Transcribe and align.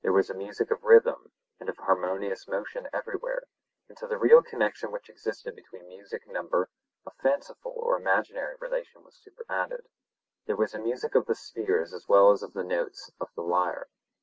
There 0.00 0.14
was 0.14 0.30
a 0.30 0.34
music 0.34 0.70
of 0.70 0.84
rhythm 0.84 1.32
and 1.60 1.68
of 1.68 1.76
harmonious 1.76 2.48
motion 2.48 2.88
everywhere; 2.94 3.42
and 3.90 3.98
to 3.98 4.06
the 4.06 4.16
real 4.16 4.42
connexion 4.42 4.90
which 4.90 5.10
existed 5.10 5.54
between 5.54 5.86
music 5.86 6.24
and 6.24 6.32
number, 6.32 6.70
a 7.04 7.10
fanciful 7.10 7.72
or 7.72 7.98
imaginary 7.98 8.56
relation 8.58 9.04
was 9.04 9.16
superadded. 9.18 9.86
There 10.46 10.56
was 10.56 10.72
a 10.72 10.78
music 10.78 11.14
of 11.14 11.26
the 11.26 11.34
spheres 11.34 11.92
as 11.92 12.08
well 12.08 12.30
as 12.30 12.42
of 12.42 12.54
the 12.54 12.64
notes 12.64 13.12
of 13.20 13.28
the 13.34 13.42
lyre. 13.42 13.88